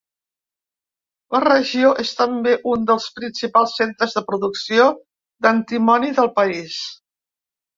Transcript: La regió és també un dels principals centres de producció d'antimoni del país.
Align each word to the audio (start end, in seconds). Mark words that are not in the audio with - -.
La 1.35 1.41
regió 1.43 1.91
és 2.03 2.13
també 2.21 2.55
un 2.71 2.87
dels 2.91 3.05
principals 3.19 3.75
centres 3.83 4.17
de 4.19 4.25
producció 4.31 4.89
d'antimoni 5.47 6.11
del 6.23 6.33
país. 6.41 6.81